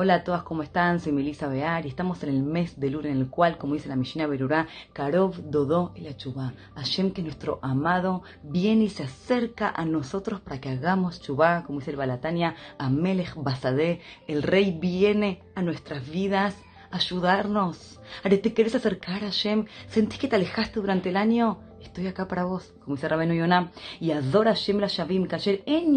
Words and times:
Hola 0.00 0.14
a 0.14 0.22
todas, 0.22 0.44
¿cómo 0.44 0.62
están? 0.62 1.00
Soy 1.00 1.10
Melissa 1.10 1.48
Bear 1.48 1.84
y 1.84 1.88
estamos 1.88 2.22
en 2.22 2.28
el 2.28 2.40
mes 2.40 2.78
de 2.78 2.88
Luna 2.88 3.08
en 3.08 3.16
el 3.16 3.28
cual, 3.28 3.58
como 3.58 3.74
dice 3.74 3.88
la 3.88 3.96
Mishina 3.96 4.28
Berurá, 4.28 4.68
Karov 4.92 5.50
Dodó 5.50 5.90
y 5.96 6.02
la 6.02 6.16
Chubá. 6.16 6.52
Hashem, 6.76 7.10
que 7.10 7.20
nuestro 7.20 7.58
amado 7.62 8.22
viene 8.44 8.84
y 8.84 8.90
se 8.90 9.02
acerca 9.02 9.68
a 9.68 9.84
nosotros 9.84 10.40
para 10.40 10.60
que 10.60 10.68
hagamos 10.68 11.20
Chubá, 11.20 11.64
como 11.64 11.80
dice 11.80 11.90
el 11.90 11.96
Balatania, 11.96 12.54
Amelech 12.78 13.34
Basadé. 13.34 14.00
El 14.28 14.44
rey 14.44 14.70
viene 14.70 15.42
a 15.56 15.62
nuestras 15.62 16.08
vidas 16.08 16.56
ayudarnos. 16.92 17.98
¿te 18.22 18.54
querés 18.54 18.76
acercar 18.76 19.24
a 19.24 19.30
Hashem? 19.32 19.66
¿Sentís 19.88 20.20
que 20.20 20.28
te 20.28 20.36
alejaste 20.36 20.78
durante 20.78 21.08
el 21.08 21.16
año? 21.16 21.67
Estoy 21.82 22.06
acá 22.06 22.28
para 22.28 22.44
vos, 22.44 22.72
como 22.82 22.96
dice 22.96 23.08
Rabenu 23.08 23.34
Yonah, 23.34 23.70
y 24.00 24.12
adora 24.12 24.52
Hashem 24.54 24.78
la 24.78 24.86
Shavim, 24.88 25.26
Kasher 25.26 25.62
en 25.66 25.96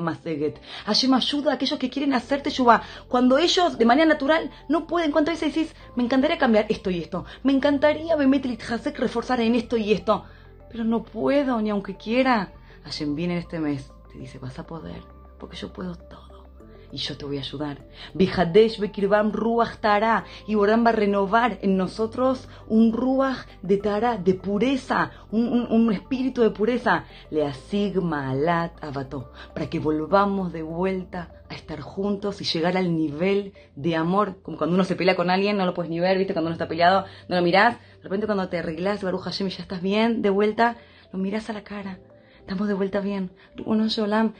Maseget. 0.00 0.60
Hashem 0.86 1.14
ayuda 1.14 1.52
a 1.52 1.54
aquellos 1.54 1.78
que 1.78 1.90
quieren 1.90 2.14
hacerte 2.14 2.50
Shubá. 2.50 2.82
Cuando 3.08 3.38
ellos, 3.38 3.78
de 3.78 3.84
manera 3.84 4.06
natural, 4.06 4.50
no 4.68 4.86
pueden. 4.86 5.12
¿Cuántas 5.12 5.40
veces 5.40 5.54
decís, 5.54 5.76
me 5.96 6.04
encantaría 6.04 6.38
cambiar 6.38 6.66
esto 6.68 6.90
y 6.90 6.98
esto? 7.00 7.24
Me 7.42 7.52
encantaría 7.52 8.16
Bemetrit 8.16 8.62
Hasek 8.62 8.98
reforzar 8.98 9.40
en 9.40 9.54
esto 9.54 9.76
y 9.76 9.92
esto. 9.92 10.24
Pero 10.70 10.84
no 10.84 11.02
puedo, 11.02 11.60
ni 11.60 11.70
aunque 11.70 11.96
quiera. 11.96 12.52
Hashem 12.84 13.14
viene 13.14 13.34
en 13.34 13.40
este 13.40 13.60
mes, 13.60 13.90
te 14.10 14.18
dice, 14.18 14.38
vas 14.38 14.58
a 14.58 14.66
poder, 14.66 15.02
porque 15.38 15.56
yo 15.56 15.72
puedo 15.72 15.94
todo 15.94 16.31
y 16.92 16.98
yo 16.98 17.16
te 17.16 17.24
voy 17.24 17.38
a 17.38 17.40
ayudar. 17.40 17.78
Bihadesh 18.14 18.78
Bekirvam 18.78 19.32
Ruach 19.32 19.78
Tara. 19.78 20.24
Y 20.46 20.54
Borán 20.54 20.84
va 20.84 20.90
a 20.90 20.92
renovar 20.92 21.58
en 21.62 21.76
nosotros 21.76 22.48
un 22.68 22.92
Ruach 22.92 23.46
de 23.62 23.78
Tara, 23.78 24.18
de 24.18 24.34
pureza, 24.34 25.10
un, 25.30 25.90
espíritu 25.92 26.42
de 26.42 26.50
pureza. 26.50 27.06
Le 27.30 27.46
asigma 27.46 28.30
alat 28.30 28.84
abato. 28.84 29.32
Para 29.54 29.68
que 29.68 29.78
volvamos 29.78 30.52
de 30.52 30.62
vuelta 30.62 31.32
a 31.48 31.54
estar 31.54 31.80
juntos 31.80 32.40
y 32.40 32.44
llegar 32.44 32.76
al 32.76 32.94
nivel 32.94 33.54
de 33.74 33.96
amor. 33.96 34.42
Como 34.42 34.58
cuando 34.58 34.74
uno 34.74 34.84
se 34.84 34.94
pelea 34.94 35.16
con 35.16 35.30
alguien, 35.30 35.56
no 35.56 35.64
lo 35.64 35.74
puedes 35.74 35.90
ni 35.90 35.98
ver, 35.98 36.18
¿viste? 36.18 36.34
Cuando 36.34 36.48
uno 36.48 36.54
está 36.54 36.68
peleado, 36.68 37.06
no 37.28 37.36
lo 37.36 37.42
mirás. 37.42 37.78
De 37.96 38.04
repente 38.04 38.26
cuando 38.26 38.48
te 38.48 38.58
arreglas, 38.58 39.02
Baruch 39.02 39.22
Hashem, 39.22 39.46
y 39.46 39.50
ya 39.50 39.62
estás 39.62 39.80
bien, 39.80 40.20
de 40.20 40.30
vuelta, 40.30 40.76
lo 41.12 41.18
mirás 41.18 41.48
a 41.48 41.54
la 41.54 41.64
cara 41.64 41.98
estamos 42.42 42.68
de 42.68 42.74
vuelta 42.74 43.00
bien. 43.00 43.30
Bueno, 43.64 43.86
Yolam, 43.86 44.34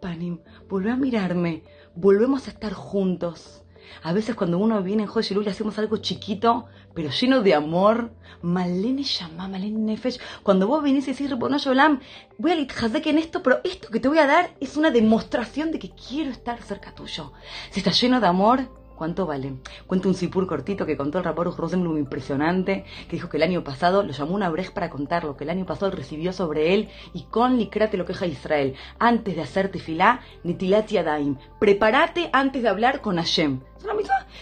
Panim, 0.00 0.38
vuelve 0.68 0.90
a 0.90 0.96
mirarme, 0.96 1.64
volvemos 1.94 2.46
a 2.46 2.50
estar 2.50 2.72
juntos. 2.74 3.64
A 4.02 4.12
veces 4.12 4.36
cuando 4.36 4.58
uno 4.58 4.82
viene 4.82 5.04
en 5.04 5.08
Joy 5.08 5.24
y 5.44 5.48
hacemos 5.48 5.78
algo 5.78 5.96
chiquito, 5.96 6.66
pero 6.94 7.10
lleno 7.10 7.42
de 7.42 7.54
amor. 7.54 8.12
Malene 8.42 9.02
llama, 9.02 9.48
Malene 9.48 9.78
Nefesh. 9.78 10.20
Cuando 10.42 10.68
vos 10.68 10.82
venís 10.82 11.08
y 11.08 11.12
decís, 11.12 11.34
bueno, 11.36 11.56
Yolam, 11.56 12.00
voy 12.36 12.52
a 12.52 13.00
que 13.02 13.10
en 13.10 13.18
esto, 13.18 13.42
pero 13.42 13.60
esto 13.64 13.88
que 13.88 13.98
te 13.98 14.08
voy 14.08 14.18
a 14.18 14.26
dar 14.26 14.54
es 14.60 14.76
una 14.76 14.90
demostración 14.90 15.72
de 15.72 15.78
que 15.78 15.90
quiero 15.90 16.30
estar 16.30 16.62
cerca 16.62 16.94
tuyo. 16.94 17.32
Si 17.70 17.80
está 17.80 17.90
lleno 17.90 18.20
de 18.20 18.26
amor, 18.26 18.68
¿Cuánto 18.98 19.26
vale? 19.26 19.54
Cuento 19.86 20.08
un 20.08 20.16
sipur 20.16 20.48
cortito 20.48 20.84
que 20.84 20.96
contó 20.96 21.18
el 21.18 21.24
rapor 21.24 21.56
Rosenblum 21.56 21.98
impresionante, 21.98 22.84
que 23.08 23.14
dijo 23.14 23.28
que 23.28 23.36
el 23.36 23.44
año 23.44 23.62
pasado 23.62 24.02
lo 24.02 24.10
llamó 24.10 24.34
una 24.34 24.50
Brecht 24.50 24.74
para 24.74 24.90
contarlo, 24.90 25.36
que 25.36 25.44
el 25.44 25.50
año 25.50 25.64
pasado 25.64 25.92
recibió 25.92 26.32
sobre 26.32 26.74
él 26.74 26.88
y 27.14 27.22
con 27.30 27.58
Likrate 27.58 27.96
lo 27.96 28.04
queja 28.04 28.26
Israel. 28.26 28.74
Antes 28.98 29.36
de 29.36 29.42
hacer 29.42 29.68
tefilá, 29.68 30.22
nitilat 30.42 30.88
yadaim. 30.88 31.36
Prepárate 31.60 32.28
antes 32.32 32.60
de 32.60 32.68
hablar 32.68 33.00
con 33.00 33.18
Hashem. 33.18 33.60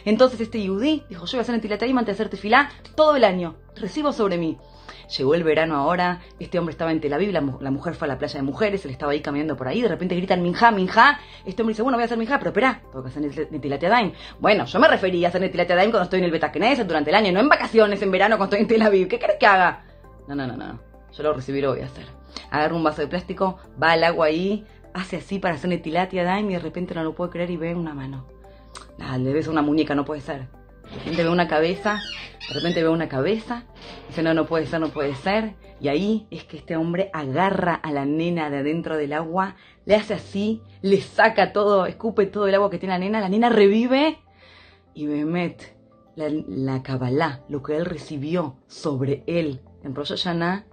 Entonces 0.07 0.41
este 0.41 0.63
yudí 0.63 1.05
dijo, 1.11 1.27
yo 1.27 1.33
voy 1.33 1.41
a 1.41 1.43
hacer 1.43 1.55
nitilat 1.55 1.81
yadaim 1.83 1.99
antes 1.99 2.17
de 2.17 2.23
hacer 2.23 2.31
tefilá 2.31 2.71
todo 2.95 3.15
el 3.15 3.25
año. 3.25 3.57
Recibo 3.75 4.11
sobre 4.15 4.39
mí. 4.39 4.57
Llegó 5.17 5.35
el 5.35 5.45
verano 5.45 5.77
ahora, 5.77 6.21
este 6.39 6.59
hombre 6.59 6.73
estaba 6.73 6.93
en 6.93 7.01
Tel 7.01 7.13
Aviv, 7.13 7.33
la, 7.33 7.71
mujer 7.71 7.95
fue 7.95 8.07
a 8.07 8.09
la 8.09 8.19
playa 8.19 8.41
de 8.41 8.43
mujeres, 8.43 8.85
él 8.85 8.91
estaba 8.91 9.13
ahí 9.13 9.21
caminando 9.21 9.57
por 9.57 9.69
ahí, 9.69 9.83
de 9.83 9.89
repente 9.89 10.15
gritan 10.17 10.43
Minja, 10.43 10.71
Minja. 10.71 11.21
Este 11.45 11.63
hombre 11.63 11.73
dice, 11.73 11.83
bueno, 11.83 11.97
voy 11.97 12.03
a 12.03 12.07
hacer 12.07 12.19
Minja, 12.19 12.39
pero 12.39 12.51
espera, 12.51 12.83
tengo 12.91 13.03
que 13.03 13.11
hacer 13.11 13.51
Netilat 13.51 13.81
Daim. 13.81 14.13
Bueno, 14.41 14.65
yo 14.65 14.79
me 14.79 14.89
refería 14.89 15.27
a 15.27 15.31
hacer 15.31 15.41
Netilat 15.41 15.69
Daim 15.69 15.91
cuando 15.91 16.05
estoy 16.05 16.19
en 16.21 16.25
el 16.25 16.31
Betacneset 16.31 16.87
durante 16.87 17.11
el 17.11 17.17
año, 17.17 17.33
no 17.33 17.41
en 17.41 17.49
vacaciones, 17.49 18.03
en 18.03 18.11
verano 18.11 18.37
cuando 18.37 18.57
estoy 18.57 18.63
en 18.63 18.69
Tel 18.69 18.83
Aviv. 18.83 19.09
¿Qué 19.09 19.19
querés 19.19 19.37
que 19.39 19.47
haga? 19.47 19.85
No, 20.27 20.35
no, 20.35 20.47
no, 20.47 20.57
no. 20.57 20.81
Yo 21.13 21.23
lo 21.23 21.33
recibí, 21.33 21.61
lo 21.61 21.71
voy 21.71 21.81
a 21.81 21.87
hacer. 21.87 22.07
Agarra 22.51 22.75
un 22.75 22.85
vaso 22.85 23.01
de 23.01 23.09
plástico, 23.09 23.59
va 23.83 23.93
al 23.93 24.05
agua 24.05 24.27
ahí, 24.27 24.67
hace 24.93 25.17
así 25.17 25.39
para 25.39 25.55
hacer 25.55 25.71
Netilat 25.71 26.13
Daim 26.13 26.51
y 26.51 26.55
de 26.55 26.61
repente 26.61 26.95
no 26.95 27.05
lo 27.05 27.15
puede 27.15 27.31
creer 27.31 27.51
y 27.51 27.57
ve 27.57 27.75
una 27.75 27.95
mano. 27.95 28.27
Nada, 28.99 29.19
le 29.19 29.33
ves 29.33 29.47
una 29.47 29.63
muñeca, 29.63 29.95
no 29.95 30.05
puede 30.05 30.21
ser. 30.21 30.49
De 30.85 30.99
repente 30.99 31.25
ve 31.25 31.29
una 31.29 31.49
cabeza, 31.49 32.01
de 32.49 32.55
repente 32.55 32.83
ve 32.83 32.89
una 32.89 33.09
cabeza, 33.09 33.65
dice, 34.09 34.23
no, 34.23 34.33
no 34.35 34.47
puede 34.47 34.67
ser, 34.67 34.81
no 34.81 34.89
puede 34.89 35.15
ser. 35.15 35.57
Y 35.81 35.89
ahí 35.89 36.27
es 36.31 36.45
que 36.45 36.57
este 36.57 36.77
hombre 36.77 37.11
agarra 37.13 37.75
a 37.75 37.91
la 37.91 38.07
nena 38.07 38.51
de 38.51 38.59
adentro 38.59 38.97
del 38.97 39.13
agua, 39.13 39.57
le 39.85 39.95
hace 39.95 40.15
así, 40.15 40.63
le 40.81 41.01
saca 41.01 41.53
todo, 41.53 41.87
escupe 41.87 42.27
todo 42.27 42.47
el 42.47 42.55
agua 42.55 42.71
que 42.71 42.79
tiene 42.79 42.95
la 42.95 42.99
nena, 42.99 43.21
la 43.21 43.29
nena 43.29 43.49
revive 43.49 44.19
y 44.95 45.07
Behemet, 45.07 45.77
la, 46.15 46.29
la 46.31 46.83
Kabbalah, 46.83 47.43
lo 47.49 47.63
que 47.63 47.77
él 47.77 47.85
recibió 47.85 48.57
sobre 48.69 49.23
él 49.27 49.61
en 49.83 49.95
Rosh 49.95 50.11
Hashanah, 50.11 50.67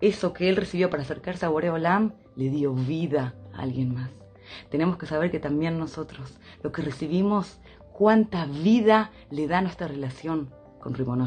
eso 0.00 0.32
que 0.32 0.48
él 0.48 0.56
recibió 0.56 0.90
para 0.90 1.02
acercarse 1.02 1.46
a 1.46 1.48
Boreolam, 1.48 2.14
le 2.36 2.50
dio 2.50 2.74
vida 2.74 3.34
a 3.54 3.62
alguien 3.62 3.94
más. 3.94 4.10
Tenemos 4.68 4.98
que 4.98 5.06
saber 5.06 5.30
que 5.30 5.38
también 5.38 5.78
nosotros, 5.78 6.38
lo 6.62 6.72
que 6.72 6.82
recibimos, 6.82 7.60
cuánta 7.92 8.46
vida 8.46 9.12
le 9.30 9.46
da 9.46 9.60
nuestra 9.60 9.86
relación 9.86 10.50
con 10.80 10.94
Rimono 10.94 11.26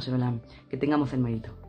Que 0.69 0.77
tengamos 0.77 1.13
el 1.13 1.19
mérito. 1.21 1.62